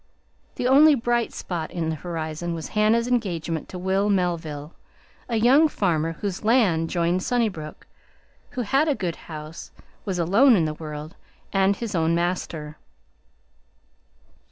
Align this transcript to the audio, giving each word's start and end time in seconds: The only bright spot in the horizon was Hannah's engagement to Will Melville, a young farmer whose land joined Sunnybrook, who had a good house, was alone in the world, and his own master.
The 0.55 0.67
only 0.67 0.95
bright 0.95 1.31
spot 1.31 1.69
in 1.69 1.89
the 1.91 1.95
horizon 1.95 2.55
was 2.55 2.69
Hannah's 2.69 3.07
engagement 3.07 3.69
to 3.69 3.77
Will 3.77 4.09
Melville, 4.09 4.73
a 5.29 5.35
young 5.35 5.67
farmer 5.67 6.13
whose 6.13 6.43
land 6.43 6.89
joined 6.89 7.21
Sunnybrook, 7.21 7.85
who 8.49 8.61
had 8.61 8.87
a 8.87 8.95
good 8.95 9.15
house, 9.29 9.69
was 10.03 10.17
alone 10.17 10.55
in 10.55 10.65
the 10.65 10.73
world, 10.73 11.15
and 11.53 11.75
his 11.75 11.93
own 11.93 12.15
master. 12.15 12.77